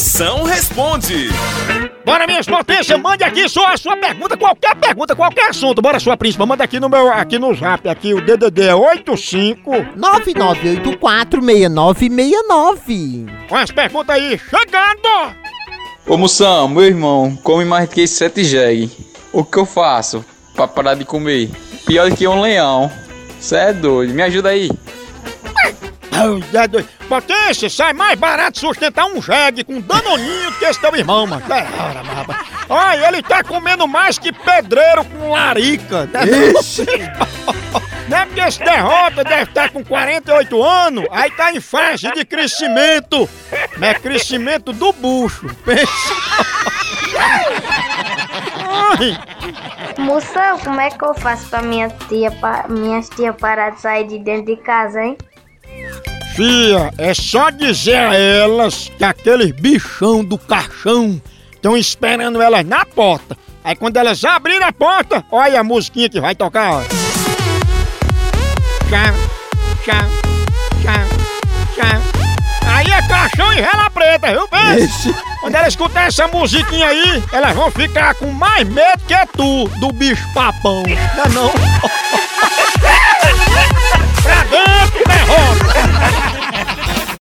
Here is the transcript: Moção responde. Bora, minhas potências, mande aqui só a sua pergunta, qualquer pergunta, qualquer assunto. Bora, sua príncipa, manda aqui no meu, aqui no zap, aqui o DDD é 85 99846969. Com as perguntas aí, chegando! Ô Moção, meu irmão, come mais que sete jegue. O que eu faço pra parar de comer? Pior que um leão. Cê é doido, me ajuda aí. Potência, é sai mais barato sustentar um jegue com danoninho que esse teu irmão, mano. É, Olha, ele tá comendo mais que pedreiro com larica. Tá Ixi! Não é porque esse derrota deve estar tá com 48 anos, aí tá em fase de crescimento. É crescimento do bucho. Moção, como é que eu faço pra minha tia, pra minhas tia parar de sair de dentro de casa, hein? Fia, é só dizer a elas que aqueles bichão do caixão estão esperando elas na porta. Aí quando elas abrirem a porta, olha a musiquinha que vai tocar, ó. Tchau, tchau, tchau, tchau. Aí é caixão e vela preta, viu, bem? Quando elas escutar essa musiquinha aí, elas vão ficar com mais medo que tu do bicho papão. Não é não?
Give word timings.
Moção 0.00 0.44
responde. 0.44 1.28
Bora, 2.06 2.26
minhas 2.26 2.46
potências, 2.46 2.98
mande 2.98 3.22
aqui 3.22 3.46
só 3.50 3.66
a 3.66 3.76
sua 3.76 3.94
pergunta, 3.98 4.34
qualquer 4.34 4.74
pergunta, 4.76 5.14
qualquer 5.14 5.50
assunto. 5.50 5.82
Bora, 5.82 6.00
sua 6.00 6.16
príncipa, 6.16 6.46
manda 6.46 6.64
aqui 6.64 6.80
no 6.80 6.88
meu, 6.88 7.12
aqui 7.12 7.38
no 7.38 7.54
zap, 7.54 7.86
aqui 7.86 8.14
o 8.14 8.20
DDD 8.22 8.62
é 8.62 8.74
85 8.74 9.70
99846969. 11.02 13.26
Com 13.46 13.56
as 13.56 13.70
perguntas 13.70 14.16
aí, 14.16 14.40
chegando! 14.48 15.34
Ô 16.06 16.16
Moção, 16.16 16.66
meu 16.66 16.84
irmão, 16.84 17.36
come 17.44 17.66
mais 17.66 17.86
que 17.90 18.06
sete 18.06 18.42
jegue. 18.42 18.90
O 19.30 19.44
que 19.44 19.58
eu 19.58 19.66
faço 19.66 20.24
pra 20.54 20.66
parar 20.66 20.94
de 20.94 21.04
comer? 21.04 21.50
Pior 21.84 22.10
que 22.12 22.26
um 22.26 22.40
leão. 22.40 22.90
Cê 23.38 23.56
é 23.56 23.72
doido, 23.74 24.14
me 24.14 24.22
ajuda 24.22 24.48
aí. 24.48 24.70
Potência, 27.08 27.66
é 27.66 27.70
sai 27.70 27.92
mais 27.92 28.18
barato 28.18 28.58
sustentar 28.58 29.06
um 29.06 29.22
jegue 29.22 29.64
com 29.64 29.80
danoninho 29.80 30.52
que 30.58 30.64
esse 30.64 30.80
teu 30.80 30.94
irmão, 30.94 31.26
mano. 31.26 31.42
É, 31.52 31.66
Olha, 32.68 33.08
ele 33.08 33.22
tá 33.22 33.42
comendo 33.42 33.86
mais 33.88 34.18
que 34.18 34.32
pedreiro 34.32 35.04
com 35.04 35.30
larica. 35.30 36.08
Tá 36.12 36.20
Ixi! 36.24 36.84
Não 38.08 38.18
é 38.18 38.24
porque 38.26 38.40
esse 38.40 38.58
derrota 38.58 39.22
deve 39.22 39.42
estar 39.42 39.62
tá 39.68 39.68
com 39.68 39.84
48 39.84 40.62
anos, 40.62 41.04
aí 41.12 41.30
tá 41.30 41.52
em 41.52 41.60
fase 41.60 42.10
de 42.12 42.24
crescimento. 42.24 43.28
É 43.80 43.94
crescimento 43.94 44.72
do 44.72 44.92
bucho. 44.92 45.46
Moção, 49.98 50.58
como 50.64 50.80
é 50.80 50.90
que 50.90 51.04
eu 51.04 51.14
faço 51.14 51.46
pra 51.50 51.62
minha 51.62 51.88
tia, 52.08 52.32
pra 52.32 52.66
minhas 52.68 53.08
tia 53.10 53.32
parar 53.32 53.70
de 53.70 53.80
sair 53.80 54.06
de 54.08 54.18
dentro 54.18 54.46
de 54.46 54.56
casa, 54.60 55.00
hein? 55.02 55.16
Fia, 56.40 56.90
é 56.96 57.12
só 57.12 57.50
dizer 57.50 57.96
a 57.98 58.14
elas 58.14 58.90
que 58.96 59.04
aqueles 59.04 59.50
bichão 59.52 60.24
do 60.24 60.38
caixão 60.38 61.20
estão 61.52 61.76
esperando 61.76 62.40
elas 62.40 62.64
na 62.64 62.86
porta. 62.86 63.36
Aí 63.62 63.76
quando 63.76 63.98
elas 63.98 64.24
abrirem 64.24 64.62
a 64.62 64.72
porta, 64.72 65.22
olha 65.30 65.60
a 65.60 65.62
musiquinha 65.62 66.08
que 66.08 66.18
vai 66.18 66.34
tocar, 66.34 66.76
ó. 66.76 66.80
Tchau, 68.88 69.14
tchau, 69.84 70.06
tchau, 70.80 71.18
tchau. 71.74 72.00
Aí 72.74 72.86
é 72.90 73.02
caixão 73.06 73.52
e 73.52 73.56
vela 73.56 73.90
preta, 73.90 74.28
viu, 74.32 74.48
bem? 74.48 74.88
Quando 75.42 75.54
elas 75.56 75.68
escutar 75.74 76.06
essa 76.06 76.26
musiquinha 76.28 76.86
aí, 76.88 77.22
elas 77.34 77.54
vão 77.54 77.70
ficar 77.70 78.14
com 78.14 78.30
mais 78.30 78.66
medo 78.66 79.02
que 79.06 79.14
tu 79.36 79.68
do 79.78 79.92
bicho 79.92 80.24
papão. 80.32 80.84
Não 81.16 81.24
é 81.24 81.28
não? 81.58 81.99